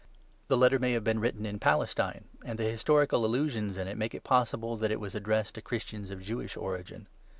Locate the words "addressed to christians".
5.13-6.09